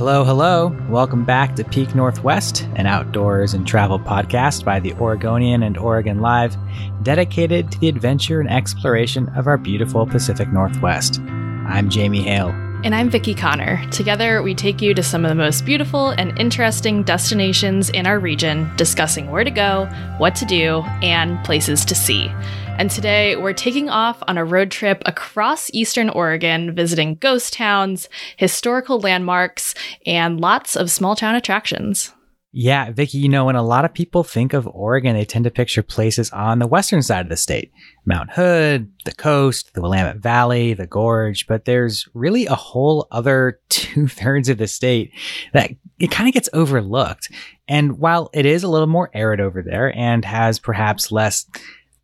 [0.00, 0.74] Hello, hello.
[0.88, 6.20] Welcome back to Peak Northwest, an outdoors and travel podcast by the Oregonian and Oregon
[6.20, 6.56] Live,
[7.02, 11.20] dedicated to the adventure and exploration of our beautiful Pacific Northwest.
[11.20, 12.48] I'm Jamie Hale.
[12.82, 13.86] And I'm Vicki Connor.
[13.90, 18.18] Together, we take you to some of the most beautiful and interesting destinations in our
[18.18, 19.84] region, discussing where to go,
[20.16, 22.32] what to do, and places to see.
[22.80, 28.08] And today we're taking off on a road trip across Eastern Oregon, visiting ghost towns,
[28.38, 29.74] historical landmarks,
[30.06, 32.14] and lots of small town attractions.
[32.52, 35.50] Yeah, Vicki, you know, when a lot of people think of Oregon, they tend to
[35.50, 37.70] picture places on the western side of the state
[38.06, 43.60] Mount Hood, the coast, the Willamette Valley, the gorge, but there's really a whole other
[43.68, 45.12] two thirds of the state
[45.52, 47.30] that it kind of gets overlooked.
[47.68, 51.46] And while it is a little more arid over there and has perhaps less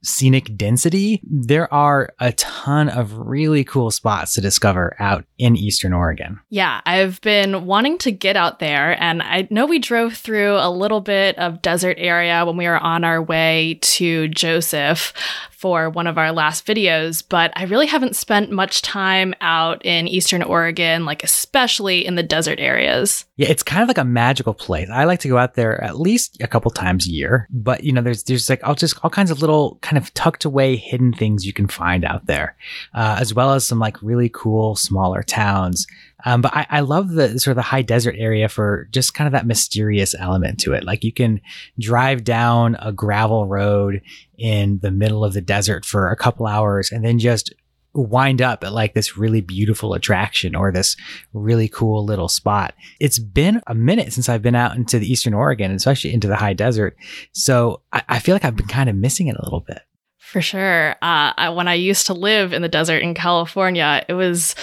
[0.03, 5.93] scenic density, there are a ton of really cool spots to discover out in Eastern
[5.93, 6.41] Oregon.
[6.51, 10.71] Yeah, I've been wanting to get out there, and I know we drove through a
[10.71, 15.13] little bit of desert area when we were on our way to Joseph
[15.57, 20.07] for one of our last videos, but I really haven't spent much time out in
[20.07, 23.25] Eastern Oregon, like especially in the desert areas.
[23.37, 24.89] Yeah, it's kind of like a magical place.
[24.91, 27.93] I like to go out there at least a couple times a year, but you
[27.93, 31.13] know, there's there's like all just all kinds of little kind of tucked away hidden
[31.13, 32.57] things you can find out there,
[32.93, 35.87] uh, as well as some like really cool smaller towns.
[36.25, 39.29] Um, but I, I love the sort of the high desert area for just kind
[39.29, 40.83] of that mysterious element to it.
[40.83, 41.41] Like you can
[41.79, 44.03] drive down a gravel road
[44.37, 47.55] in the middle of the desert for a couple hours and then just
[48.03, 50.97] wind up at like this really beautiful attraction or this
[51.33, 52.75] really cool little spot.
[53.01, 56.37] It's been a minute since I've been out into the Eastern Oregon, especially into the
[56.37, 56.97] high desert.
[57.33, 59.81] So I, I feel like I've been kind of missing it a little bit.
[60.27, 60.97] For sure.
[61.03, 64.57] Uh, I, when I used to live in the desert in California, it was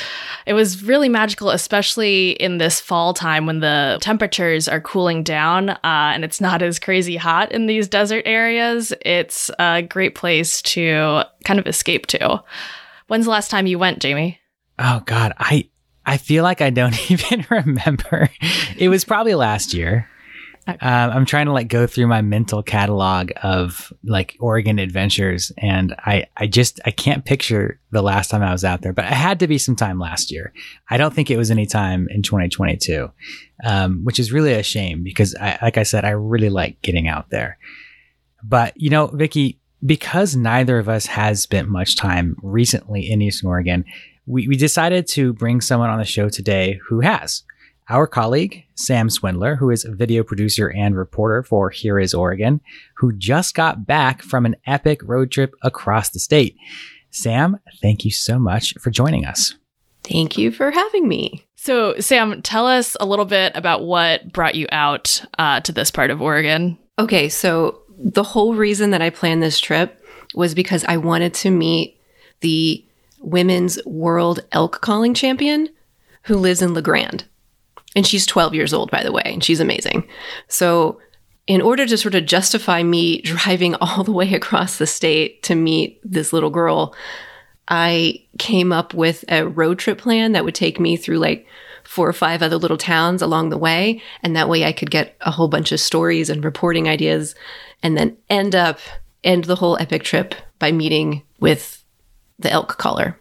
[0.45, 5.69] it was really magical, especially in this fall time when the temperatures are cooling down
[5.69, 8.91] uh, and it's not as crazy hot in these desert areas.
[9.05, 12.44] It's a great place to kind of escape to.
[13.08, 14.40] When's the last time you went, Jamie?
[14.80, 15.69] Oh God, I
[16.06, 18.30] I feel like I don't even remember.
[18.78, 20.09] It was probably last year.
[20.66, 25.94] Um, I'm trying to like go through my mental catalog of like Oregon adventures, and
[26.00, 29.12] I I just I can't picture the last time I was out there, but it
[29.12, 30.53] had to be sometime last year.
[30.90, 33.12] I don't think it was any time in 2022,
[33.66, 37.09] um, which is really a shame because I, like I said, I really like getting
[37.09, 37.58] out there.
[38.42, 43.49] But you know, Vicki, because neither of us has spent much time recently in Eastern
[43.49, 43.85] Oregon,
[44.25, 47.44] we, we decided to bring someone on the show today who has.
[47.89, 52.61] Our colleague, Sam Swindler, who is a video producer and reporter for Here is Oregon,
[52.95, 56.55] who just got back from an epic road trip across the state.
[57.11, 59.55] Sam, thank you so much for joining us.
[60.03, 61.45] Thank you for having me.
[61.55, 65.91] So, Sam, tell us a little bit about what brought you out uh, to this
[65.91, 66.77] part of Oregon.
[67.00, 70.06] Okay, so the whole reason that I planned this trip
[70.36, 72.00] was because I wanted to meet
[72.41, 72.86] the
[73.19, 75.69] women's world elk calling champion
[76.24, 77.24] who lives in La Grande.
[77.96, 80.08] And she's 12 years old, by the way, and she's amazing.
[80.47, 81.00] So,
[81.46, 85.56] in order to sort of justify me driving all the way across the state to
[85.56, 86.95] meet this little girl,
[87.69, 91.48] I came up with a road trip plan that would take me through like
[91.83, 94.01] four or five other little towns along the way.
[94.21, 97.35] And that way I could get a whole bunch of stories and reporting ideas
[97.81, 98.80] and then end up,
[99.24, 101.83] end the whole epic trip by meeting with
[102.39, 103.19] the elk caller.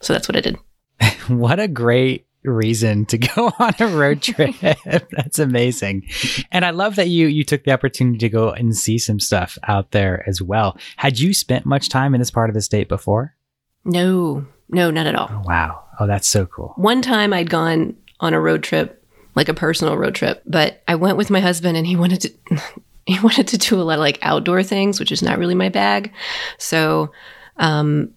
[0.00, 0.58] So that's what I did.
[1.28, 4.54] what a great reason to go on a road trip.
[5.10, 6.08] That's amazing.
[6.52, 9.58] And I love that you you took the opportunity to go and see some stuff
[9.66, 10.76] out there as well.
[10.96, 13.34] Had you spent much time in this part of the state before?
[13.84, 14.46] No.
[14.68, 15.28] No, not at all.
[15.30, 15.84] Oh, wow.
[16.00, 16.72] Oh, that's so cool.
[16.76, 20.94] One time I'd gone on a road trip, like a personal road trip, but I
[20.94, 22.60] went with my husband and he wanted to
[23.06, 25.68] he wanted to do a lot of like outdoor things, which is not really my
[25.68, 26.12] bag.
[26.58, 27.12] So,
[27.56, 28.12] um,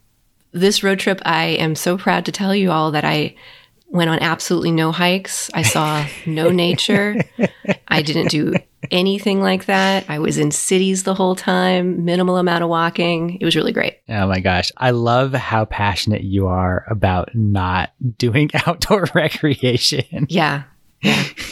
[0.52, 3.36] this road trip, I am so proud to tell you all that I
[3.90, 5.50] went on absolutely no hikes.
[5.54, 7.22] I saw no nature.
[7.88, 8.54] I didn't do
[8.92, 10.06] anything like that.
[10.10, 13.38] I was in cities the whole time, minimal amount of walking.
[13.40, 14.00] It was really great.
[14.10, 14.72] Oh my gosh.
[14.78, 20.28] I love how passionate you are about not doing outdoor recreation.
[20.30, 20.64] Yeah.
[21.02, 21.24] Yeah.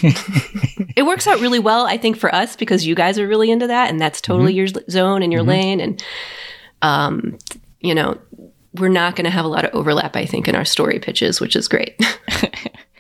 [0.96, 3.68] it works out really well, I think, for us because you guys are really into
[3.68, 5.80] that and that's totally your zone and your lane.
[5.80, 6.04] And,
[6.82, 7.38] um,
[7.80, 8.18] you know,
[8.74, 11.40] we're not going to have a lot of overlap, I think, in our story pitches,
[11.40, 12.00] which is great.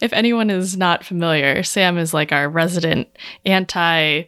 [0.00, 3.08] if anyone is not familiar, Sam is like our resident
[3.44, 4.24] anti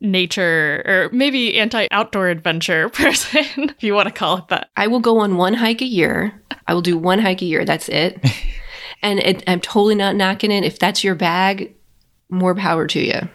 [0.00, 4.70] nature or maybe anti outdoor adventure person, if you want to call it that.
[4.76, 6.40] I will go on one hike a year.
[6.66, 7.64] I will do one hike a year.
[7.64, 8.24] That's it.
[9.02, 10.64] and it, I'm totally not knocking it.
[10.64, 11.74] If that's your bag,
[12.28, 13.28] more power to you.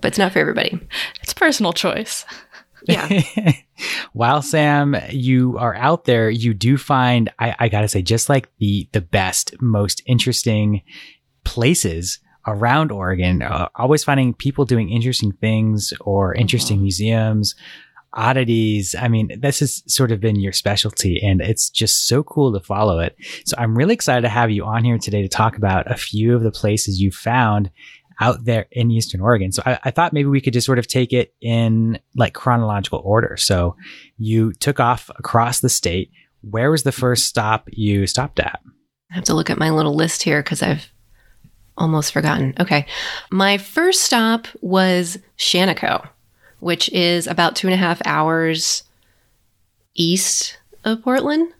[0.00, 0.78] But it's not for everybody.
[1.22, 2.24] It's personal choice.
[2.86, 3.22] Yeah.
[4.12, 8.48] While Sam, you are out there, you do find, I, I gotta say, just like
[8.58, 10.82] the the best, most interesting
[11.44, 17.54] places around Oregon, uh, always finding people doing interesting things or interesting museums,
[18.14, 18.94] oddities.
[18.98, 22.60] I mean, this has sort of been your specialty and it's just so cool to
[22.60, 23.16] follow it.
[23.46, 26.34] So I'm really excited to have you on here today to talk about a few
[26.34, 27.70] of the places you found
[28.22, 29.50] out there in Eastern Oregon.
[29.50, 33.02] So I, I thought maybe we could just sort of take it in like chronological
[33.04, 33.36] order.
[33.36, 33.76] So
[34.16, 36.12] you took off across the state.
[36.42, 38.60] Where was the first stop you stopped at?
[39.10, 40.88] I have to look at my little list here because I've
[41.76, 42.54] almost forgotten.
[42.60, 42.86] Okay.
[43.30, 46.08] My first stop was Shaniko,
[46.60, 48.84] which is about two and a half hours
[49.94, 51.52] east of Portland.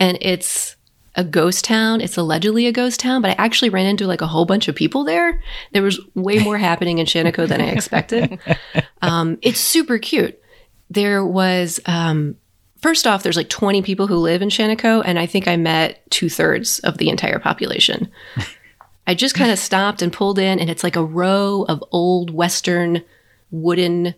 [0.00, 0.74] And it's
[1.18, 2.00] a ghost town.
[2.00, 4.76] It's allegedly a ghost town, but I actually ran into like a whole bunch of
[4.76, 5.42] people there.
[5.72, 8.38] There was way more happening in Shaniko than I expected.
[9.00, 10.42] Um, it's super cute.
[10.90, 12.34] There was, um,
[12.82, 16.02] first off, there's like 20 people who live in Shaniko, and I think I met
[16.10, 18.10] two thirds of the entire population.
[19.06, 22.30] I just kind of stopped and pulled in, and it's like a row of old
[22.30, 23.04] Western
[23.52, 24.16] wooden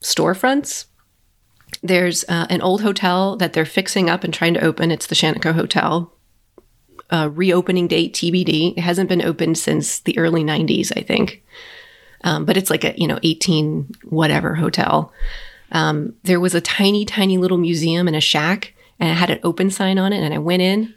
[0.00, 0.86] storefronts.
[1.82, 4.90] There's uh, an old hotel that they're fixing up and trying to open.
[4.90, 6.12] It's the Shaniko Hotel.
[7.10, 8.76] Uh, reopening date TBD.
[8.76, 11.42] It hasn't been opened since the early 90s, I think.
[12.24, 15.12] Um, but it's like a, you know, 18 whatever hotel.
[15.72, 19.40] Um, there was a tiny, tiny little museum in a shack and it had an
[19.44, 20.22] open sign on it.
[20.22, 20.94] And I went in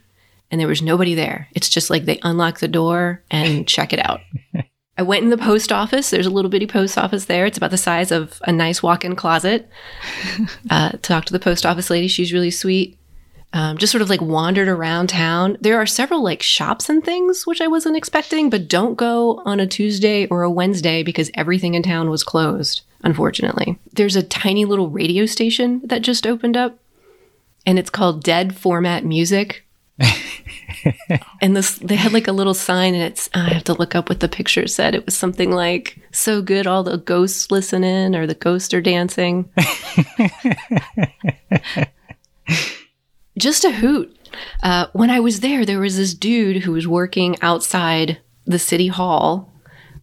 [0.52, 1.48] and there was nobody there.
[1.54, 4.22] It's just like they unlock the door and check it out.
[4.98, 6.10] I went in the post office.
[6.10, 7.46] There's a little bitty post office there.
[7.46, 9.70] It's about the size of a nice walk in closet.
[10.70, 12.08] Uh, talked to the post office lady.
[12.08, 12.99] She's really sweet.
[13.52, 15.58] Um, just sort of like wandered around town.
[15.60, 19.60] There are several like shops and things, which I wasn't expecting, but don't go on
[19.60, 23.80] a Tuesday or a Wednesday because everything in town was closed, unfortunately.
[23.92, 26.78] There's a tiny little radio station that just opened up,
[27.66, 29.66] and it's called Dead Format Music.
[31.42, 34.08] and this they had like a little sign and it's i have to look up
[34.08, 38.16] what the picture said it was something like so good all the ghosts listen in
[38.16, 39.50] or the ghosts are dancing
[43.40, 44.16] just a hoot
[44.64, 48.88] uh, when i was there there was this dude who was working outside the city
[48.88, 49.52] hall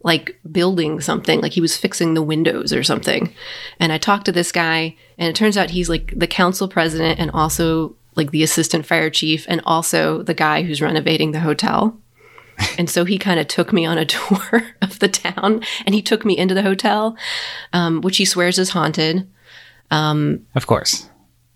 [0.03, 3.33] like building something like he was fixing the windows or something
[3.79, 7.19] and i talked to this guy and it turns out he's like the council president
[7.21, 11.97] and also like the assistant fire chief and also the guy who's renovating the hotel.
[12.79, 16.03] and so he kind of took me on a tour of the town and he
[16.03, 17.17] took me into the hotel,
[17.73, 19.29] um, which he swears is haunted.
[19.91, 21.09] Um, Of course.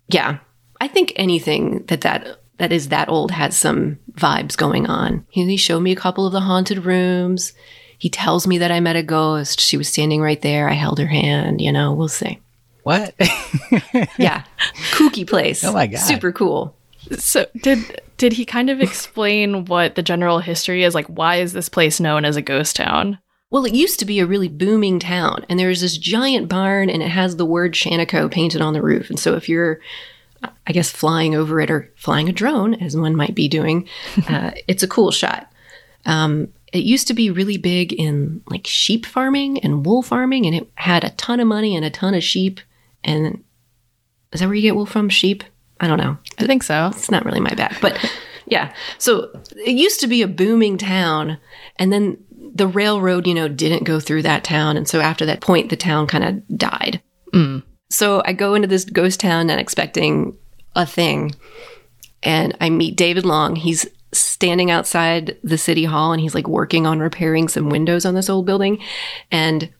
[0.09, 0.38] yeah,
[0.81, 5.27] I think anything that that that is that old has some vibes going on.
[5.31, 7.53] He, he showed me a couple of the haunted rooms.
[7.99, 9.61] He tells me that I met a ghost.
[9.61, 10.69] She was standing right there.
[10.69, 11.61] I held her hand.
[11.61, 12.41] You know, we'll see.
[12.83, 13.15] What?
[14.19, 14.45] Yeah,
[14.93, 15.65] kooky place.
[15.65, 15.99] Oh my God.
[16.01, 16.77] super cool.
[17.19, 20.95] So did did he kind of explain what the general history is?
[20.95, 23.19] Like why is this place known as a ghost town?
[23.51, 27.03] Well, it used to be a really booming town, and there's this giant barn, and
[27.03, 29.11] it has the word Shaniko painted on the roof.
[29.11, 29.81] And so, if you're,
[30.66, 33.88] I guess, flying over it or flying a drone, as one might be doing,
[34.28, 35.50] uh, it's a cool shot.
[36.06, 40.54] Um, it used to be really big in like sheep farming and wool farming, and
[40.54, 42.61] it had a ton of money and a ton of sheep.
[43.02, 43.42] And
[44.32, 45.09] is that where you get wool from?
[45.09, 45.42] Sheep?
[45.82, 46.90] I don't know I think so.
[46.92, 47.99] it's not really my bag, but
[48.47, 48.73] yeah.
[48.99, 51.38] So it used to be a booming town,
[51.76, 55.40] and then the railroad, you know, didn't go through that town, and so after that
[55.40, 57.02] point, the town kind of died.
[57.90, 60.37] So I go into this ghost town not expecting
[60.75, 61.35] a thing,
[62.23, 63.56] and I meet David Long.
[63.56, 68.14] He's standing outside the city hall, and he's like working on repairing some windows on
[68.14, 68.78] this old building,
[69.30, 69.70] and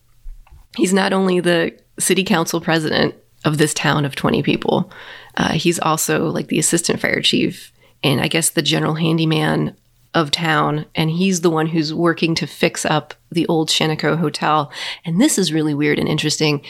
[0.77, 4.91] He's not only the city council president of this town of 20 people,
[5.35, 7.71] uh, he's also like the assistant fire chief
[8.03, 9.75] and I guess the general handyman
[10.13, 10.85] of town.
[10.95, 14.71] And he's the one who's working to fix up the old Shaniko Hotel.
[15.05, 16.61] And this is really weird and interesting.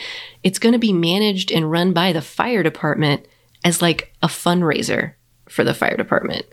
[0.44, 3.26] It's going to be managed and run by the fire department
[3.64, 5.14] as like a fundraiser
[5.50, 6.46] for the fire department.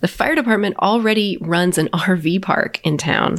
[0.00, 3.38] The fire department already runs an RV park in town,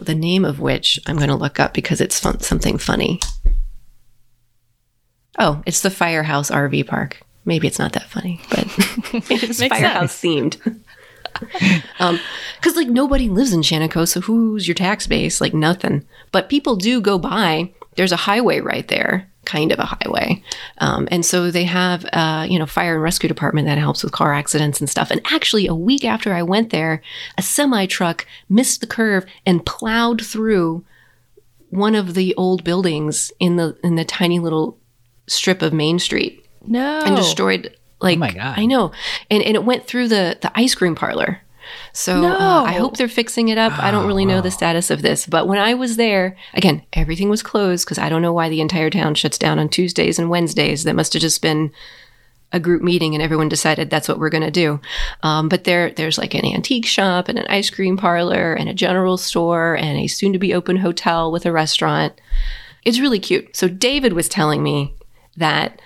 [0.00, 3.20] the name of which I'm going to look up because it's fun- something funny.
[5.38, 7.22] Oh, it's the Firehouse RV Park.
[7.44, 8.64] Maybe it's not that funny, but
[9.30, 10.58] it's firehouse themed.
[11.98, 12.18] um,
[12.56, 15.40] because like nobody lives in Shaniko, so who's your tax base?
[15.40, 16.06] Like nothing.
[16.32, 17.72] But people do go by.
[17.96, 20.42] There's a highway right there, kind of a highway,
[20.78, 24.12] um, and so they have, uh, you know, fire and rescue department that helps with
[24.12, 25.10] car accidents and stuff.
[25.10, 27.02] And actually, a week after I went there,
[27.36, 30.84] a semi truck missed the curve and plowed through
[31.70, 34.78] one of the old buildings in the in the tiny little
[35.26, 37.00] strip of Main Street No.
[37.04, 38.58] and destroyed like my God.
[38.58, 38.92] I know.
[39.30, 41.40] And and it went through the the ice cream parlor.
[41.92, 42.32] So No.
[42.34, 43.78] uh, I hope they're fixing it up.
[43.78, 47.28] I don't really know the status of this, but when I was there, again, everything
[47.28, 50.28] was closed because I don't know why the entire town shuts down on Tuesdays and
[50.30, 50.82] Wednesdays.
[50.82, 51.70] That must have just been
[52.52, 54.80] a group meeting and everyone decided that's what we're going to do.
[55.22, 58.74] Um, but there, there's like an antique shop and an ice cream parlor and a
[58.74, 62.20] general store and a soon to be open hotel with a restaurant.
[62.84, 63.54] It's really cute.
[63.54, 64.94] So David was telling me
[65.36, 65.80] that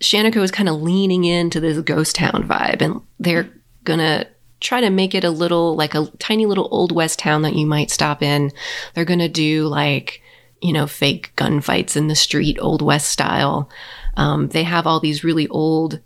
[0.00, 3.50] Shaniko is kind of leaning into this ghost town vibe and they're
[3.98, 4.26] to
[4.60, 7.66] try to make it a little like a tiny little old west town that you
[7.66, 8.50] might stop in.
[8.94, 10.22] They're to do like,
[10.60, 13.70] you know, fake gunfights in the street, old west style.
[14.16, 16.00] Um, they have all these really old,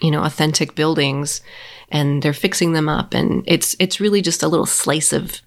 [0.00, 1.40] you know, authentic buildings
[1.90, 5.40] and they're fixing them up and it's it's really just a little slice of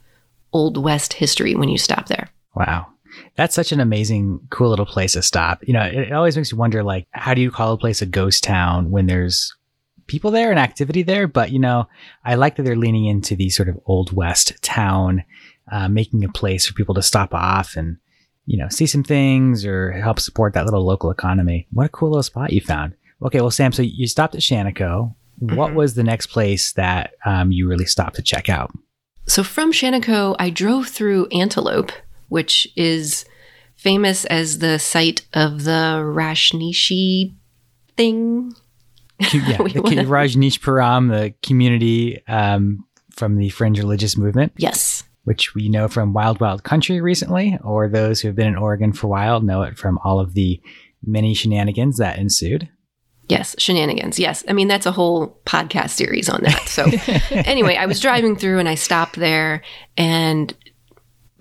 [0.52, 2.30] old west history when you stop there.
[2.56, 2.88] Wow.
[3.36, 5.60] That's such an amazing, cool little place to stop.
[5.68, 8.02] You know, it, it always makes you wonder, like, how do you call a place
[8.02, 9.56] a ghost town when there's
[10.08, 11.28] people there and activity there?
[11.28, 11.88] But, you know,
[12.24, 15.24] I like that they're leaning into the sort of old west town,
[15.72, 17.98] uh, making a place for people to stop off and,
[18.46, 21.68] you know, see some things or help support that little local economy.
[21.72, 22.94] What a cool little spot you found.
[23.24, 25.16] Okay, well, Sam, so you stopped at Shaniko.
[25.40, 28.72] What was the next place that um, you really stopped to check out?
[29.26, 31.92] So from Shaniko, I drove through Antelope,
[32.34, 33.26] which is
[33.76, 37.34] famous as the site of the Rajneeshee
[37.96, 38.54] thing.
[39.20, 40.04] yeah, the wanna-
[41.10, 45.04] the community um, from the fringe religious movement, Yes.
[45.26, 48.94] which we know from Wild Wild Country recently, or those who have been in Oregon
[48.94, 50.60] for a while know it from all of the
[51.06, 52.68] many shenanigans that ensued.
[53.30, 54.20] Yes, shenanigans.
[54.20, 54.44] Yes.
[54.50, 56.68] I mean, that's a whole podcast series on that.
[56.68, 56.86] So,
[57.32, 59.62] anyway, I was driving through and I stopped there
[59.96, 60.54] and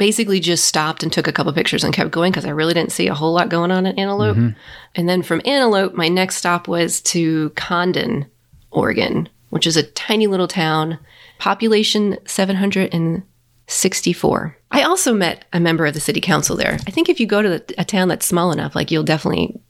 [0.03, 2.91] basically just stopped and took a couple pictures and kept going because I really didn't
[2.91, 4.37] see a whole lot going on in Antelope.
[4.37, 4.59] Mm-hmm.
[4.97, 8.27] And then from Antelope, my next stop was to Condon,
[8.73, 10.99] Oregon, which is a tiny little town,
[11.39, 14.59] population 764.
[14.73, 16.81] I also met a member of the city council there.
[16.85, 19.61] I think if you go to the, a town that's small enough, like you'll definitely,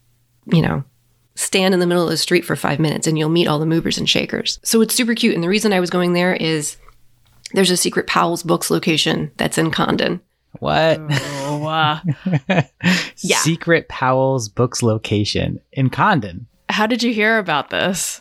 [0.47, 0.83] you know,
[1.35, 3.67] stand in the middle of the street for five minutes and you'll meet all the
[3.67, 4.59] movers and shakers.
[4.63, 5.35] So it's super cute.
[5.35, 6.79] And the reason I was going there is
[7.55, 10.21] there's a secret Powell's Books location that's in Condon.
[10.59, 11.01] What?
[11.45, 12.01] Oh, uh,
[13.19, 13.39] Yeah.
[13.39, 16.47] Secret Powell's Books location in Condon.
[16.69, 18.21] how did you hear about this?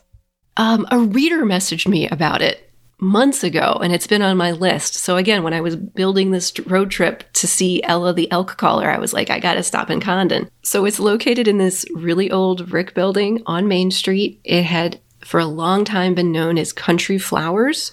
[0.57, 2.69] Um, a reader messaged me about it
[2.99, 4.93] months ago, and it's been on my list.
[4.93, 8.89] So again, when I was building this road trip to see Ella the elk caller,
[8.89, 10.49] I was like, I got to stop in Condon.
[10.61, 14.39] So it's located in this really old brick building on Main Street.
[14.43, 17.91] It had for a long time been known as Country Flowers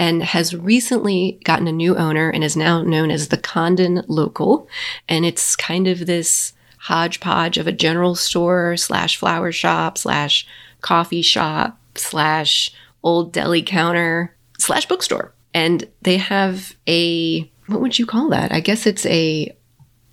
[0.00, 4.66] and has recently gotten a new owner and is now known as the Condon Local.
[5.10, 10.46] And it's kind of this hodgepodge of a general store slash flower shop slash
[10.80, 15.34] coffee shop slash old deli counter slash bookstore.
[15.52, 18.52] And they have a, what would you call that?
[18.52, 19.54] I guess it's a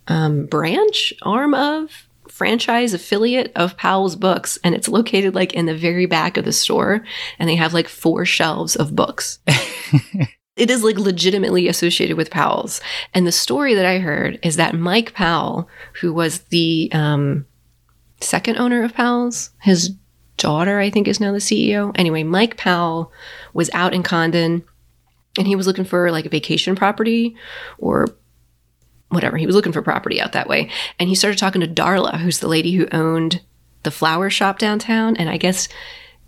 [0.09, 2.06] um, branch arm of
[2.37, 4.59] franchise affiliate of Powell's Books.
[4.63, 7.03] And it's located like in the very back of the store.
[7.39, 9.39] And they have like four shelves of books.
[10.55, 12.79] it is like legitimately associated with Powell's.
[13.15, 15.67] And the story that I heard is that Mike Powell,
[15.99, 17.47] who was the um,
[18.21, 19.95] second owner of Powell's, his
[20.37, 21.91] daughter, I think, is now the CEO.
[21.95, 23.11] Anyway, Mike Powell
[23.53, 24.63] was out in Condon
[25.39, 27.35] and he was looking for like a vacation property
[27.79, 28.07] or
[29.09, 29.37] whatever.
[29.37, 30.69] He was looking for property out that way.
[30.99, 33.41] And he started talking to Darla, who's the lady who owned
[33.83, 35.15] the flower shop downtown.
[35.17, 35.67] And I guess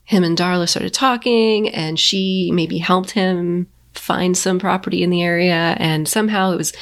[0.06, 5.22] him and Darla started talking and she maybe helped him find some property in the
[5.22, 5.76] area.
[5.78, 6.74] And somehow it was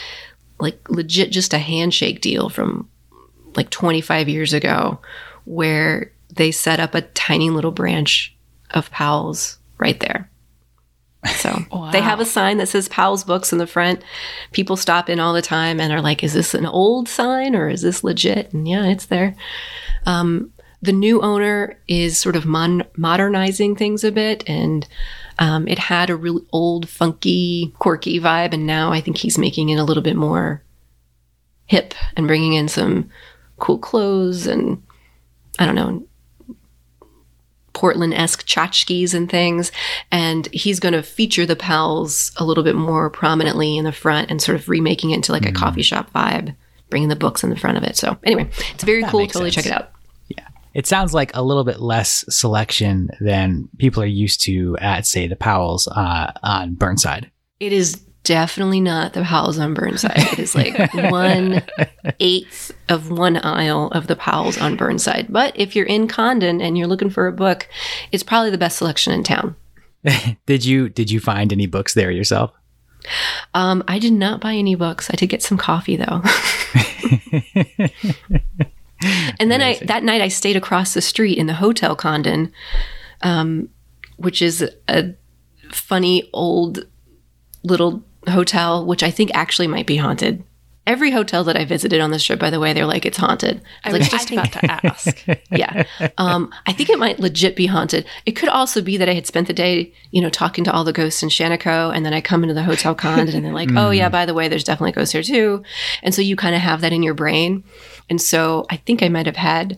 [0.59, 2.89] like legit just a handshake deal from
[3.55, 4.99] like 25 years ago
[5.45, 8.35] where they set up a tiny little branch
[8.71, 10.29] of Powell's right there.
[11.27, 11.59] So
[11.91, 14.03] they have a sign that says Powell's Books in the front.
[14.51, 17.69] People stop in all the time and are like, is this an old sign or
[17.69, 18.53] is this legit?
[18.53, 19.35] And yeah, it's there.
[20.05, 24.87] Um, the new owner is sort of mon- modernizing things a bit and
[25.39, 28.53] um, it had a really old, funky, quirky vibe.
[28.53, 30.63] And now I think he's making it a little bit more
[31.65, 33.09] hip and bringing in some
[33.57, 34.81] cool clothes and
[35.59, 36.07] I don't know,
[37.77, 39.71] Portland esque tchotchkes and things.
[40.11, 44.31] And he's going to feature the Powells a little bit more prominently in the front
[44.31, 46.55] and sort of remaking it into like a coffee shop vibe,
[46.89, 47.95] bringing the books in the front of it.
[47.95, 49.27] So, anyway, it's very That cool.
[49.27, 49.65] Totally sense.
[49.67, 49.91] check it out.
[50.27, 50.47] Yeah.
[50.73, 55.27] It sounds like a little bit less selection than people are used to at, say,
[55.27, 57.29] the Powells uh, on Burnside.
[57.59, 60.17] It is definitely not the Powells on Burnside.
[60.33, 61.63] It is like one
[62.19, 65.27] eighth of one aisle of the Powells on Burnside.
[65.29, 67.69] But if you're in Condon and you're looking for a book,
[68.11, 69.55] it's probably the best selection in town.
[70.45, 72.51] Did you did you find any books there yourself?
[73.53, 75.09] Um, I did not buy any books.
[75.09, 76.21] I did get some coffee though.
[79.39, 82.53] and then I that night I stayed across the street in the Hotel Condon,
[83.21, 83.69] um,
[84.17, 85.13] which is a
[85.71, 86.85] funny old
[87.63, 90.43] little hotel, which I think actually might be haunted.
[90.85, 93.61] Every hotel that I visited on this trip, by the way, they're like it's haunted.
[93.83, 95.27] I was was like, just about to ask.
[95.51, 95.83] yeah.
[96.17, 98.05] Um, I think it might legit be haunted.
[98.25, 100.85] It could also be that I had spent the day, you know, talking to all
[100.85, 103.71] the ghosts in Shaniko, and then I come into the hotel Condon, and they're like,
[103.75, 105.61] "Oh yeah, by the way, there's definitely ghosts here too,"
[106.03, 107.65] and so you kind of have that in your brain,
[108.09, 109.77] and so I think I might have had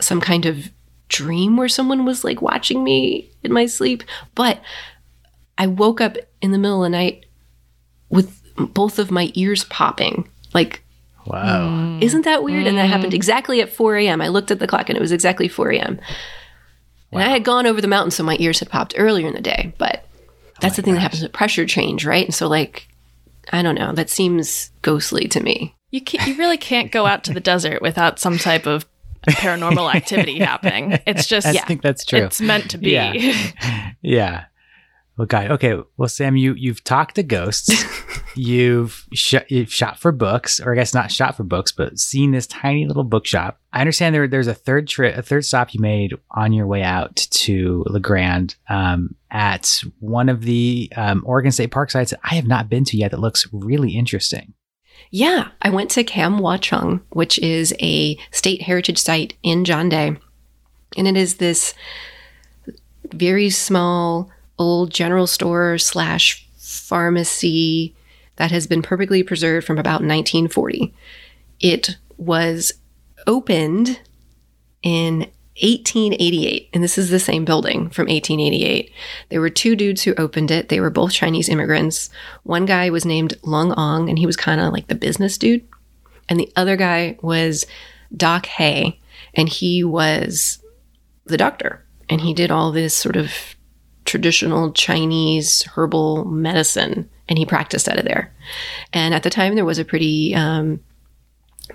[0.00, 0.70] some kind of
[1.08, 4.02] dream where someone was like watching me in my sleep,
[4.34, 4.62] but
[5.58, 7.26] I woke up in the middle of the night
[8.10, 10.82] with both of my ears popping, like
[11.26, 11.98] Wow.
[12.00, 12.66] isn't that weird?
[12.66, 12.90] And that mm.
[12.90, 14.20] happened exactly at 4 a.m.
[14.20, 16.00] I looked at the clock and it was exactly 4 a.m.
[17.12, 19.40] And I had gone over the mountain, so my ears had popped earlier in the
[19.40, 19.74] day.
[19.78, 22.24] But oh that's the thing that happens with pressure change, right?
[22.24, 22.88] And so, like,
[23.52, 25.74] I don't know, that seems ghostly to me.
[25.90, 28.86] You can you really can't go out to the desert without some type of
[29.26, 30.98] paranormal activity happening.
[31.04, 32.20] It's just I think that's true.
[32.20, 32.90] It's meant to be.
[32.90, 33.92] Yeah.
[34.02, 34.44] Yeah.
[35.20, 35.50] Well, God.
[35.50, 35.74] Okay.
[35.98, 37.84] Well, Sam, you you've talked to ghosts.
[38.34, 42.30] you've sh- you've shot for books, or I guess not shot for books, but seen
[42.30, 43.60] this tiny little bookshop.
[43.70, 46.82] I understand there there's a third trip, a third stop you made on your way
[46.82, 52.20] out to La Grande um, at one of the um, Oregon State Park sites that
[52.24, 53.10] I have not been to yet.
[53.10, 54.54] That looks really interesting.
[55.10, 59.90] Yeah, I went to Kam Wah Chung, which is a state heritage site in John
[59.90, 60.16] Day.
[60.96, 61.74] And it is this
[63.12, 64.30] very small
[64.60, 67.96] old general store slash pharmacy
[68.36, 70.94] that has been perfectly preserved from about 1940.
[71.58, 72.72] It was
[73.26, 74.00] opened
[74.82, 75.20] in
[75.62, 78.92] 1888, and this is the same building from 1888.
[79.30, 80.68] There were two dudes who opened it.
[80.68, 82.10] They were both Chinese immigrants.
[82.44, 85.66] One guy was named Lung Ong, and he was kind of like the business dude.
[86.28, 87.66] And the other guy was
[88.14, 89.00] Doc Hay,
[89.34, 90.62] and he was
[91.24, 91.84] the doctor.
[92.08, 93.54] And he did all this sort of
[94.10, 98.34] traditional Chinese herbal medicine, and he practiced out of there.
[98.92, 100.80] And at the time, there was a pretty um,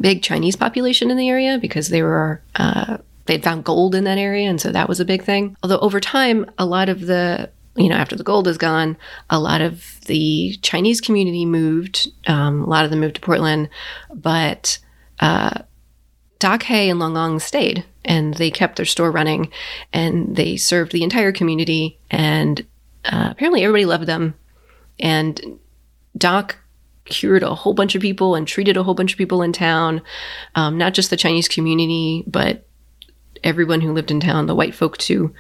[0.02, 4.18] big Chinese population in the area because they were uh, they'd found gold in that
[4.18, 5.56] area, and so that was a big thing.
[5.64, 8.98] Although over time, a lot of the you know after the gold is gone,
[9.30, 12.10] a lot of the Chinese community moved.
[12.28, 13.70] Um, a lot of them moved to Portland,
[14.14, 14.78] but
[15.22, 15.62] uh,
[16.40, 19.52] Doc Hay and Long Ong stayed, and they kept their store running,
[19.92, 22.66] and they served the entire community, and
[23.06, 24.36] uh, apparently everybody loved them.
[25.00, 25.60] And
[26.18, 26.58] Doc
[27.06, 30.02] cured a whole bunch of people and treated a whole bunch of people in town,
[30.56, 32.66] um, not just the Chinese community, but
[33.44, 35.34] everyone who lived in town, the white folk too.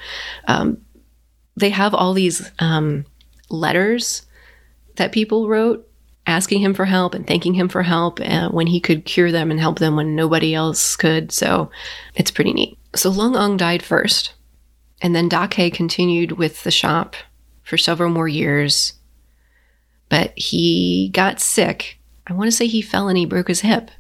[0.48, 0.78] Um,
[1.56, 3.06] they have all these um,
[3.50, 4.26] letters
[4.96, 5.90] that people wrote
[6.28, 9.52] asking him for help and thanking him for help uh, when he could cure them
[9.52, 11.32] and help them when nobody else could.
[11.32, 11.70] So
[12.16, 12.78] it's pretty neat.
[12.96, 14.34] So Lung Ong died first,
[15.02, 17.16] and then Doc Hay continued with the shop
[17.64, 18.94] for several more years.
[20.10, 22.00] But he got sick.
[22.28, 23.92] I want to say he fell and he broke his hip.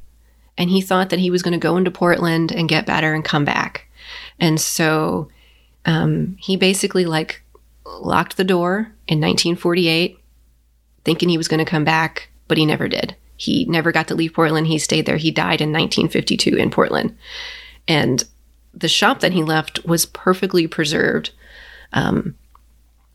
[0.57, 3.25] And he thought that he was going to go into Portland and get better and
[3.25, 3.89] come back.
[4.39, 5.27] And so
[5.85, 7.43] um, he basically like
[7.85, 10.17] locked the door in 1948
[11.05, 13.15] thinking he was going to come back, but he never did.
[13.37, 14.67] He never got to leave Portland.
[14.67, 15.17] He stayed there.
[15.17, 17.17] He died in 1952 in Portland.
[17.87, 18.23] And
[18.73, 21.31] the shop that he left was perfectly preserved.
[21.93, 22.35] Um,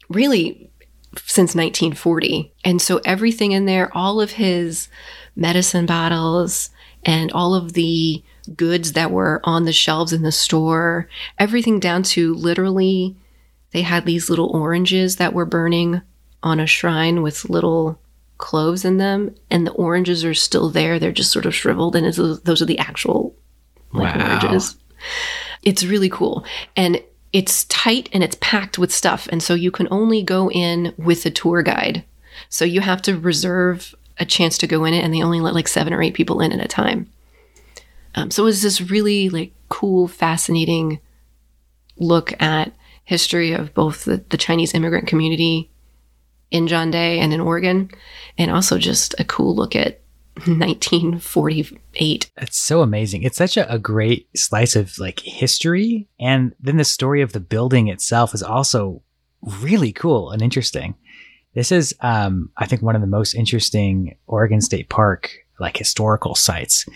[0.08, 0.70] really,
[1.16, 2.52] since 1940.
[2.64, 4.88] And so everything in there, all of his
[5.34, 6.70] medicine bottles
[7.04, 8.22] and all of the
[8.56, 13.16] goods that were on the shelves in the store, everything down to literally,
[13.72, 16.02] they had these little oranges that were burning
[16.42, 17.98] on a shrine with little
[18.38, 20.98] cloves in them, and the oranges are still there.
[20.98, 23.34] They're just sort of shriveled, and those are the actual
[23.92, 24.38] like Wow.
[24.40, 24.76] oranges.
[25.62, 26.44] It's really cool.
[26.76, 29.28] And it's tight and it's packed with stuff.
[29.30, 32.04] And so you can only go in with a tour guide.
[32.48, 35.54] So you have to reserve a chance to go in it, and they only let
[35.54, 37.08] like seven or eight people in at a time.
[38.14, 41.00] Um, so it was this really like cool, fascinating
[41.98, 42.72] look at
[43.04, 45.70] history of both the, the Chinese immigrant community
[46.50, 47.90] in John Day and in Oregon,
[48.38, 50.00] and also just a cool look at
[50.46, 52.30] 1948.
[52.36, 53.22] It's so amazing.
[53.22, 56.08] It's such a, a great slice of like history.
[56.18, 59.02] And then the story of the building itself is also
[59.42, 60.94] really cool and interesting.
[61.54, 66.34] This is, um, I think, one of the most interesting Oregon State Park like historical
[66.34, 66.86] sites.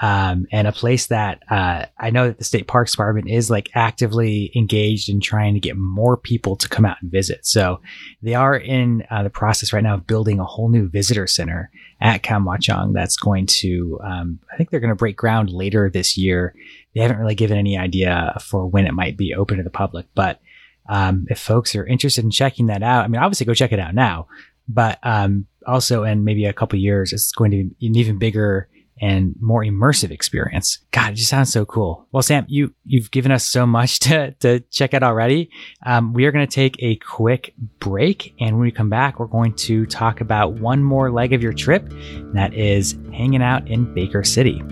[0.00, 3.70] Um, and a place that uh, I know that the state parks department is like
[3.74, 7.44] actively engaged in trying to get more people to come out and visit.
[7.44, 7.80] So
[8.22, 11.70] they are in uh, the process right now of building a whole new visitor center
[12.00, 15.50] at Kam Wah Chung that's going to, um, I think they're going to break ground
[15.50, 16.54] later this year.
[16.94, 20.06] They haven't really given any idea for when it might be open to the public,
[20.14, 20.40] but
[20.88, 23.78] um, if folks are interested in checking that out, I mean, obviously go check it
[23.78, 24.28] out now,
[24.66, 28.68] but um, also in maybe a couple years, it's going to be an even bigger
[29.00, 30.78] and more immersive experience.
[30.90, 32.06] God, it just sounds so cool.
[32.12, 35.50] Well, Sam, you you've given us so much to to check out already.
[35.84, 39.26] Um, we are going to take a quick break, and when we come back, we're
[39.26, 41.92] going to talk about one more leg of your trip,
[42.34, 44.62] that is hanging out in Baker City.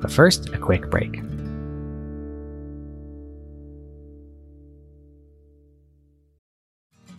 [0.00, 1.20] But first, a quick break.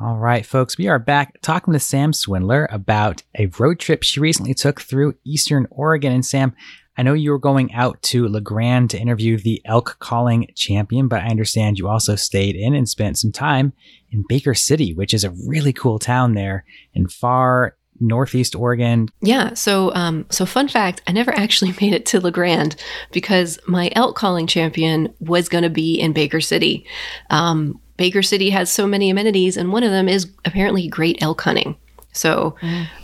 [0.00, 4.18] All right, folks, we are back talking to Sam Swindler about a road trip she
[4.18, 6.12] recently took through Eastern Oregon.
[6.12, 6.52] And Sam,
[6.96, 11.06] I know you were going out to La Grande to interview the elk calling champion,
[11.06, 13.72] but I understand you also stayed in and spent some time
[14.10, 19.08] in Baker City, which is a really cool town there in far northeast Oregon.
[19.22, 19.54] Yeah.
[19.54, 22.74] So, um, so fun fact: I never actually made it to La Grande
[23.12, 26.84] because my elk calling champion was going to be in Baker City.
[27.30, 31.40] Um, Baker City has so many amenities, and one of them is apparently great elk
[31.42, 31.76] hunting.
[32.12, 32.54] So,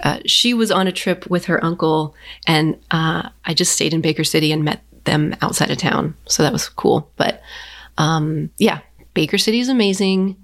[0.05, 2.15] uh, she was on a trip with her uncle,
[2.47, 6.15] and uh, I just stayed in Baker City and met them outside of town.
[6.27, 7.11] So that was cool.
[7.17, 7.43] But
[7.99, 8.81] um, yeah,
[9.15, 10.37] Baker City is amazing.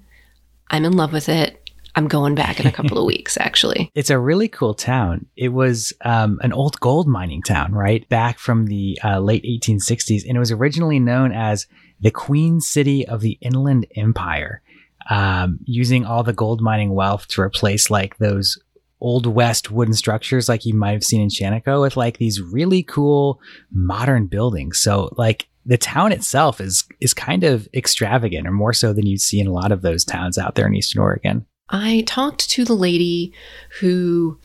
[0.69, 1.63] I'm in love with it.
[1.95, 3.91] I'm going back in a couple of weeks, actually.
[3.95, 5.25] It's a really cool town.
[5.35, 8.07] It was um, an old gold mining town, right?
[8.07, 10.23] Back from the uh, late 1860s.
[10.27, 11.65] And it was originally known as
[11.99, 14.61] the Queen City of the Inland Empire,
[15.09, 18.57] um, using all the gold mining wealth to replace like those
[18.99, 22.83] old west wooden structures like you might have seen in Shaniko with like these really
[22.83, 23.39] cool
[23.71, 24.81] modern buildings.
[24.81, 29.21] So like the town itself is is kind of extravagant or more so than you'd
[29.21, 31.45] see in a lot of those towns out there in Eastern Oregon.
[31.69, 33.33] I talked to the lady
[33.79, 34.39] who,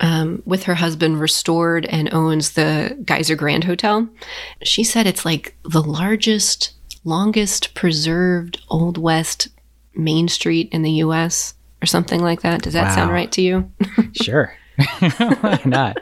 [0.00, 4.08] um, with her husband, restored and owns the Geiser Grand Hotel.
[4.62, 6.72] She said it's like the largest,
[7.04, 9.48] longest preserved Old West
[9.94, 11.54] Main Street in the U.S.
[11.82, 12.62] or something like that.
[12.62, 13.70] Does that sound right to you?
[14.14, 14.54] Sure.
[14.98, 15.98] Why not?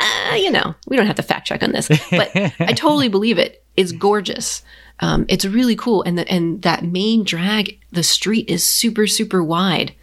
[0.00, 3.38] uh, you know, we don't have to fact check on this, but I totally believe
[3.38, 3.64] it.
[3.76, 4.62] It's gorgeous.
[5.00, 9.42] Um, it's really cool, and the, and that main drag, the street is super super
[9.42, 9.94] wide.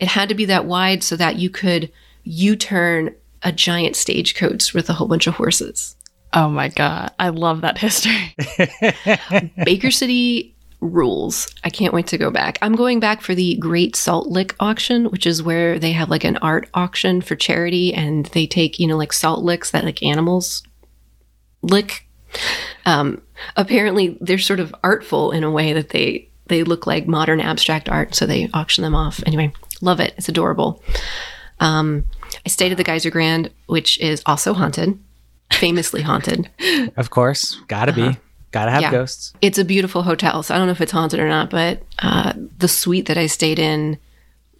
[0.00, 1.92] It had to be that wide so that you could
[2.24, 5.96] U-turn a giant stagecoach with a whole bunch of horses.
[6.34, 8.34] Oh my god, I love that history.
[9.64, 11.52] Baker City rules.
[11.64, 12.58] I can't wait to go back.
[12.60, 16.24] I'm going back for the Great Salt Lick auction, which is where they have like
[16.24, 20.02] an art auction for charity and they take, you know, like salt licks that like
[20.02, 20.62] animals
[21.62, 22.06] lick.
[22.84, 23.22] Um,
[23.56, 27.88] apparently they're sort of artful in a way that they they look like modern abstract
[27.88, 29.22] art, so they auction them off.
[29.24, 30.12] Anyway, love it.
[30.18, 30.82] It's adorable.
[31.58, 32.04] Um,
[32.44, 34.98] I stayed at the Geiser Grand, which is also haunted,
[35.52, 36.50] famously haunted.
[36.96, 38.16] Of course, gotta be,
[38.52, 38.90] gotta have Yeah.
[38.90, 39.32] ghosts.
[39.40, 42.32] It's a beautiful hotel, so I don't know if it's haunted or not, but uh,
[42.58, 43.98] the suite that I stayed in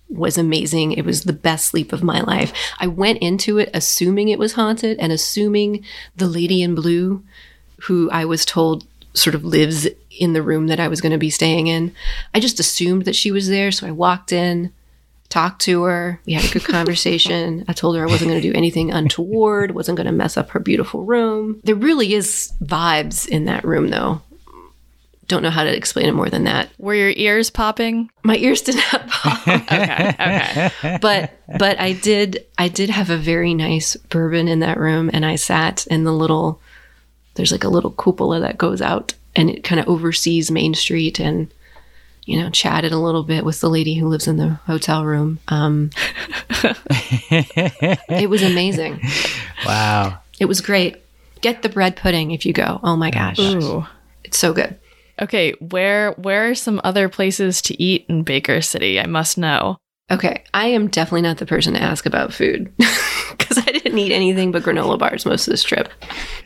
[0.08, 0.92] was amazing.
[0.92, 2.52] It was the best sleep of my life.
[2.78, 5.84] I went into it assuming it was haunted and assuming
[6.16, 7.22] the lady in blue,
[7.82, 9.86] who I was told sort of lives
[10.18, 11.92] in the room that I was going to be staying in.
[12.34, 13.70] I just assumed that she was there.
[13.72, 14.72] So I walked in,
[15.28, 16.20] talked to her.
[16.26, 17.64] We had a good conversation.
[17.66, 20.50] I told her I wasn't going to do anything untoward, wasn't going to mess up
[20.50, 21.60] her beautiful room.
[21.64, 24.22] There really is vibes in that room, though.
[25.26, 26.68] Don't know how to explain it more than that.
[26.78, 28.10] Were your ears popping?
[28.22, 29.40] My ears did not pop.
[29.48, 30.98] Okay, okay.
[31.00, 35.24] but but I did I did have a very nice bourbon in that room and
[35.24, 36.60] I sat in the little
[37.34, 41.18] there's like a little cupola that goes out and it kind of oversees Main Street
[41.20, 41.52] and
[42.26, 45.38] you know chatted a little bit with the lady who lives in the hotel room.
[45.48, 45.90] Um,
[48.10, 49.00] it was amazing.
[49.66, 50.18] Wow.
[50.40, 50.96] It was great.
[51.40, 52.80] Get the bread pudding if you go.
[52.82, 53.86] Oh my gosh, Ooh.
[54.24, 54.78] it's so good.
[55.20, 58.98] Okay, where where are some other places to eat in Baker City?
[58.98, 59.78] I must know.
[60.10, 62.70] Okay, I am definitely not the person to ask about food
[63.30, 65.88] because I didn't eat anything but granola bars most of this trip.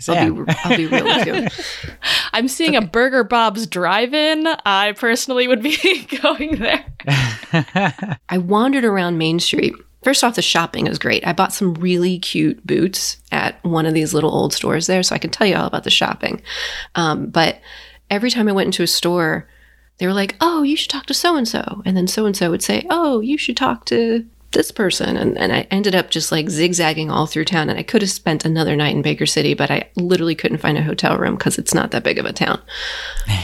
[0.08, 1.92] I'll be, I'll be real with you.
[2.32, 4.46] I'm seeing a Burger Bob's drive-in.
[4.64, 6.84] I personally would be going there.
[8.28, 9.74] I wandered around Main Street.
[10.04, 11.26] First off, the shopping is great.
[11.26, 15.16] I bought some really cute boots at one of these little old stores there, so
[15.16, 16.40] I can tell you all about the shopping.
[16.94, 17.60] Um, but
[18.08, 19.48] every time I went into a store,
[19.98, 22.36] they were like, "Oh, you should talk to so and so," and then so and
[22.36, 26.10] so would say, "Oh, you should talk to this person," and and I ended up
[26.10, 27.68] just like zigzagging all through town.
[27.68, 30.78] And I could have spent another night in Baker City, but I literally couldn't find
[30.78, 32.60] a hotel room because it's not that big of a town.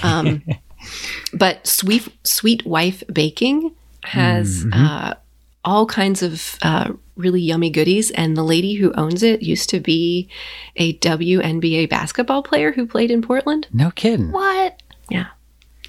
[0.03, 0.43] Um,
[1.33, 5.15] but sweet sweet wife baking has uh,
[5.65, 9.81] all kinds of uh, really yummy goodies and the lady who owns it used to
[9.81, 10.29] be
[10.77, 14.31] a WNBA basketball player who played in Portland No kidding.
[14.31, 15.29] what yeah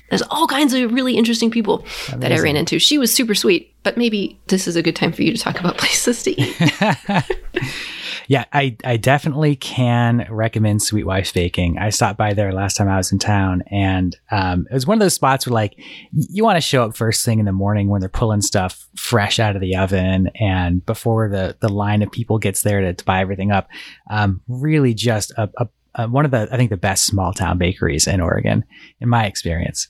[0.09, 2.79] there's all kinds of really interesting people that I ran into.
[2.79, 5.59] She was super sweet, but maybe this is a good time for you to talk
[5.59, 7.31] about places to eat.
[8.27, 11.77] Yeah, I, I definitely can recommend Sweet Wife's Baking.
[11.77, 14.97] I stopped by there last time I was in town, and um, it was one
[14.97, 15.79] of those spots where, like,
[16.11, 19.39] you want to show up first thing in the morning when they're pulling stuff fresh
[19.39, 23.05] out of the oven and before the, the line of people gets there to, to
[23.05, 23.67] buy everything up.
[24.09, 27.57] Um, really just a, a, a, one of the, I think, the best small town
[27.57, 28.63] bakeries in Oregon,
[28.99, 29.87] in my experience.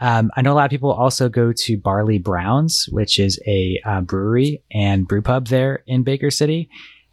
[0.00, 3.80] Um, I know a lot of people also go to Barley Browns, which is a
[3.84, 6.68] uh, brewery and brew pub there in Baker City.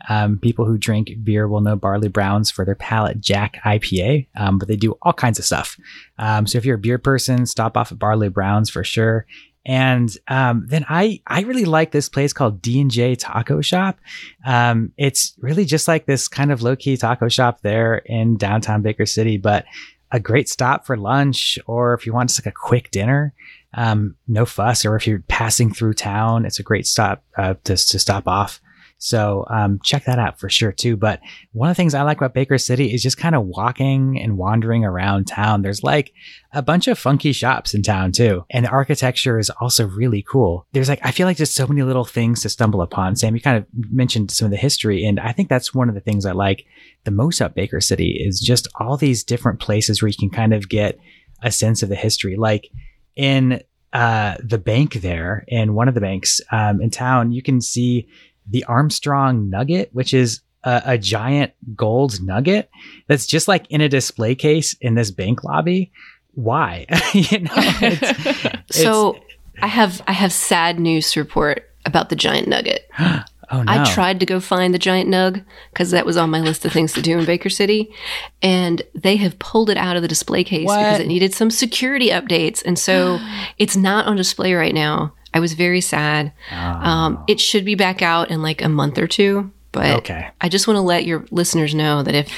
[0.09, 4.57] Um, people who drink beer will know Barley Browns for their Pallet Jack IPA, um,
[4.57, 5.77] but they do all kinds of stuff.
[6.17, 9.27] Um, so if you're a beer person, stop off at Barley Browns for sure.
[9.65, 13.99] And um, then I I really like this place called D and J Taco Shop.
[14.45, 18.81] Um, it's really just like this kind of low key taco shop there in downtown
[18.81, 19.65] Baker City, but
[20.11, 23.33] a great stop for lunch or if you want just like a quick dinner.
[23.73, 27.77] Um, no fuss, or if you're passing through town, it's a great stop uh, to
[27.77, 28.59] to stop off.
[29.03, 30.95] So um, check that out for sure too.
[30.95, 31.21] But
[31.53, 34.37] one of the things I like about Baker City is just kind of walking and
[34.37, 35.63] wandering around town.
[35.63, 36.13] There's like
[36.53, 40.67] a bunch of funky shops in town too, and the architecture is also really cool.
[40.73, 43.15] There's like I feel like there's so many little things to stumble upon.
[43.15, 45.95] Sam, you kind of mentioned some of the history, and I think that's one of
[45.95, 46.65] the things I like
[47.03, 50.53] the most about Baker City is just all these different places where you can kind
[50.53, 50.99] of get
[51.41, 52.35] a sense of the history.
[52.35, 52.69] Like
[53.15, 57.61] in uh, the bank there, in one of the banks um, in town, you can
[57.61, 58.07] see
[58.49, 62.69] the Armstrong Nugget, which is a, a giant gold nugget
[63.07, 65.91] that's just like in a display case in this bank lobby.
[66.33, 66.85] Why?
[67.13, 69.19] you know, it's, so
[69.61, 72.87] I have I have sad news to report about the giant nugget.
[72.99, 73.63] oh no.
[73.67, 76.71] I tried to go find the giant nug because that was on my list of
[76.71, 77.93] things to do in Baker City,
[78.41, 82.09] and they have pulled it out of the display case because it needed some security
[82.09, 83.19] updates, and so
[83.57, 85.13] it's not on display right now.
[85.33, 86.33] I was very sad.
[86.51, 89.51] Um, it should be back out in like a month or two.
[89.71, 90.27] But Okay.
[90.41, 92.29] I just want to let your listeners know that if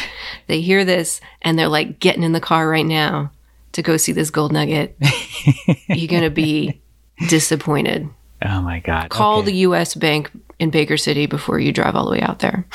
[0.45, 3.31] they hear this and they're like getting in the car right now
[3.71, 4.95] to go see this gold nugget,
[5.87, 6.79] you're going to be
[7.29, 8.07] disappointed.
[8.45, 9.09] Oh my god.
[9.09, 9.47] Call Okay.
[9.47, 10.29] the US Bank
[10.59, 12.67] in Baker City before you drive all the way out there.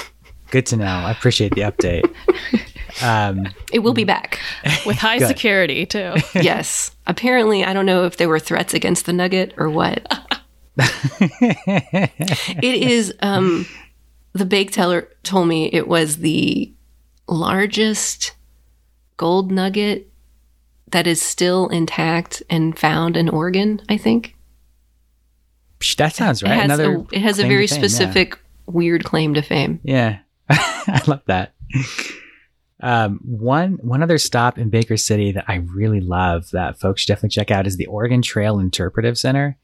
[0.51, 0.87] Good to know.
[0.87, 2.11] I appreciate the update.
[3.03, 4.39] um, It will be back.
[4.87, 5.29] With high Good.
[5.29, 6.15] security, too.
[6.35, 6.95] yes.
[7.07, 10.07] Apparently, I don't know if there were threats against the nugget or what.
[11.41, 13.67] it is um
[14.33, 16.73] the bake teller told me it was the
[17.27, 18.37] largest
[19.17, 20.09] gold nugget
[20.93, 24.37] that is still intact and found in Oregon, I think.
[25.97, 26.53] that sounds right.
[26.53, 27.89] It has Another a, it has a very fame, yeah.
[27.89, 29.81] specific weird claim to fame.
[29.83, 31.55] Yeah, I love that.
[32.81, 37.09] Um, one one other stop in Baker City that I really love that folks should
[37.09, 39.59] definitely check out is the Oregon Trail Interpretive Center,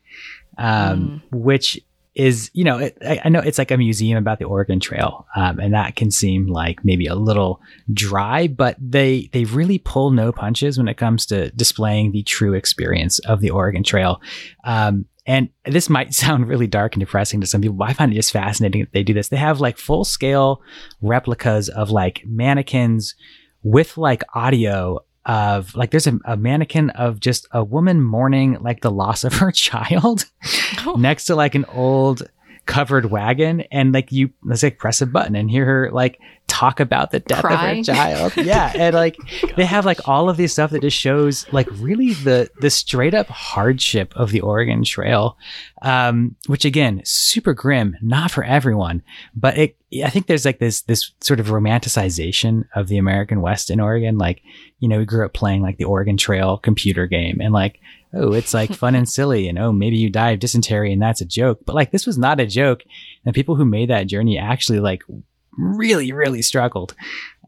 [0.58, 1.80] um, which
[2.14, 5.26] is you know it, I, I know it's like a museum about the Oregon Trail,
[5.36, 7.60] um, and that can seem like maybe a little
[7.92, 12.54] dry, but they they really pull no punches when it comes to displaying the true
[12.54, 14.20] experience of the Oregon Trail.
[14.64, 18.12] Um, and this might sound really dark and depressing to some people, but I find
[18.12, 19.28] it just fascinating that they do this.
[19.28, 20.62] They have like full scale
[21.00, 23.14] replicas of like mannequins
[23.62, 28.82] with like audio of like there's a, a, mannequin of just a woman mourning like
[28.82, 30.26] the loss of her child
[30.86, 30.96] oh.
[30.98, 32.22] next to like an old
[32.66, 36.78] covered wagon and like you let's like press a button and hear her like talk
[36.78, 37.70] about the death Cry.
[37.70, 39.16] of her child yeah and like
[39.56, 43.14] they have like all of these stuff that just shows like really the the straight
[43.14, 45.36] up hardship of the oregon trail
[45.82, 49.02] um which again super grim not for everyone
[49.34, 53.70] but it i think there's like this this sort of romanticization of the american west
[53.70, 54.42] in oregon like
[54.78, 57.80] you know we grew up playing like the oregon trail computer game and like
[58.16, 61.20] oh, it's like fun and silly, and oh, maybe you die of dysentery and that's
[61.20, 61.58] a joke.
[61.66, 62.84] But like, this was not a joke.
[63.24, 65.02] And people who made that journey actually like
[65.58, 66.94] really, really struggled.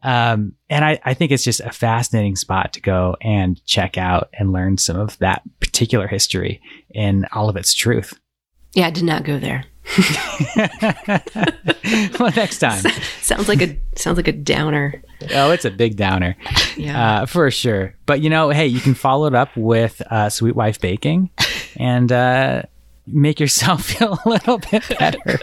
[0.03, 4.29] Um, and I, I think it's just a fascinating spot to go and check out
[4.33, 8.19] and learn some of that particular history in all of its truth.
[8.73, 9.65] Yeah, I did not go there.
[12.19, 12.83] well, next time.
[13.21, 15.01] sounds like a sounds like a downer.
[15.33, 16.35] Oh, it's a big downer.
[16.75, 17.95] Yeah, uh, for sure.
[18.05, 21.29] But you know, hey, you can follow it up with uh, Sweet Wife Baking,
[21.77, 22.63] and uh,
[23.07, 25.39] make yourself feel a little bit better.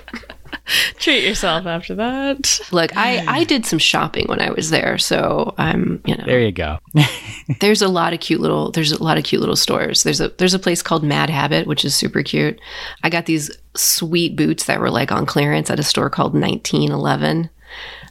[0.98, 2.60] Treat yourself after that.
[2.72, 6.24] Look, I I did some shopping when I was there, so I'm you know.
[6.24, 6.78] There you go.
[7.60, 10.02] there's a lot of cute little there's a lot of cute little stores.
[10.02, 12.58] There's a there's a place called Mad Habit, which is super cute.
[13.02, 17.50] I got these sweet boots that were like on clearance at a store called 1911.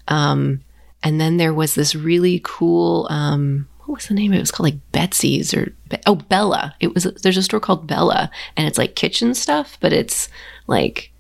[0.07, 0.61] Um,
[1.01, 4.33] and then there was this really cool um, what was the name?
[4.33, 5.73] It was called like Betsy's or
[6.05, 6.75] oh Bella.
[6.79, 10.29] It was there's a store called Bella, and it's like kitchen stuff, but it's
[10.67, 11.11] like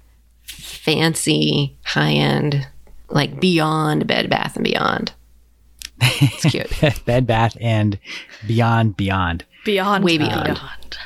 [0.83, 2.67] fancy, high end,
[3.09, 5.13] like beyond Bed Bath and Beyond.
[6.01, 7.05] It's cute.
[7.05, 7.97] Bed Bath and
[8.45, 9.45] Beyond Beyond.
[9.63, 10.03] Beyond.
[10.03, 10.55] Way beyond.
[10.55, 10.97] beyond.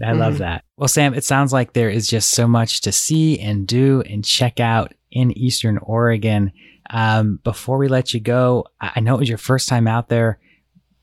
[0.00, 0.18] I mm-hmm.
[0.18, 0.64] love that.
[0.76, 4.24] Well, Sam, it sounds like there is just so much to see and do and
[4.24, 6.50] check out in Eastern Oregon.
[6.90, 10.40] Um, before we let you go, I know it was your first time out there.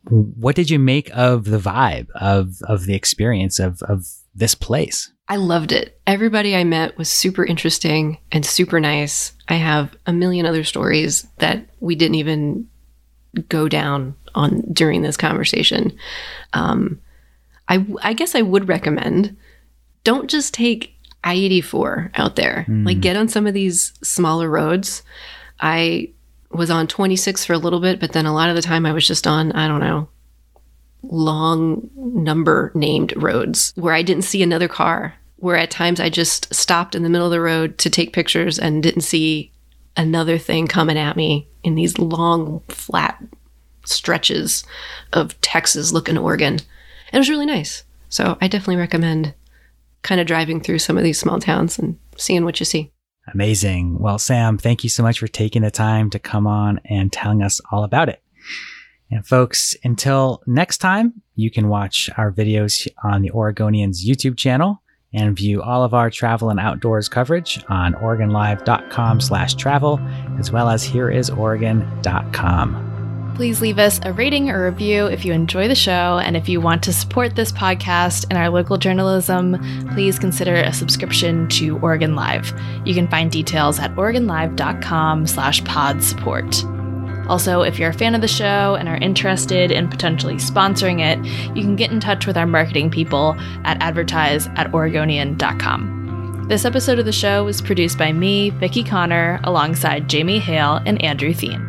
[0.09, 4.05] What did you make of the vibe of of the experience of of
[4.35, 5.09] this place?
[5.29, 5.99] I loved it.
[6.07, 9.33] Everybody I met was super interesting and super nice.
[9.47, 12.67] I have a million other stories that we didn't even
[13.47, 15.95] go down on during this conversation.
[16.53, 16.99] Um,
[17.67, 19.37] I, I guess I would recommend
[20.03, 22.65] don't just take I 84 out there.
[22.67, 22.85] Mm.
[22.85, 25.03] Like, get on some of these smaller roads.
[25.59, 26.11] I
[26.49, 28.93] was on 26 for a little bit, but then a lot of the time I
[28.93, 30.07] was just on, I don't know,
[31.03, 36.53] long number named roads where I didn't see another car, where at times I just
[36.53, 39.51] stopped in the middle of the road to take pictures and didn't see
[39.95, 43.21] another thing coming at me in these long, flat
[43.85, 44.63] stretches
[45.13, 46.53] of Texas looking Oregon.
[46.53, 46.61] And
[47.13, 47.83] it was really nice.
[48.09, 49.33] So I definitely recommend
[50.01, 52.91] kind of driving through some of these small towns and seeing what you see.
[53.33, 53.99] Amazing.
[53.99, 57.43] Well, Sam, thank you so much for taking the time to come on and telling
[57.43, 58.21] us all about it.
[59.11, 64.81] And folks, until next time, you can watch our videos on the Oregonians YouTube channel
[65.13, 69.99] and view all of our travel and outdoors coverage on OregonLive.com slash travel,
[70.37, 72.85] as well as hereisoregon.com.
[73.35, 76.19] Please leave us a rating or review if you enjoy the show.
[76.21, 79.57] And if you want to support this podcast and our local journalism,
[79.93, 82.53] please consider a subscription to Oregon Live.
[82.83, 86.53] You can find details at OregonLive.com slash pod support.
[87.29, 91.23] Also, if you're a fan of the show and are interested in potentially sponsoring it,
[91.55, 96.47] you can get in touch with our marketing people at advertise at Oregonian.com.
[96.49, 100.99] This episode of the show was produced by me, Vicki Connor, alongside Jamie Hale and
[101.03, 101.63] Andrew Theen.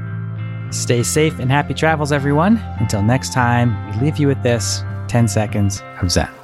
[0.70, 2.57] Stay safe and happy travels, everyone.
[2.79, 6.39] Until next time, we leave you with this 10 seconds of Zen.